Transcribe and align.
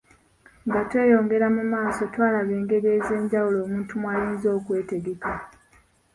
Nga 0.67 0.79
tweyongera 0.89 1.47
mu 1.55 1.63
maaso 1.73 2.01
twalaba 2.13 2.51
engeri 2.59 2.87
ez’enjawulo 2.97 3.57
omuntu 3.65 3.93
mw’ayinza 4.01 4.47
okwetegeka. 4.57 5.31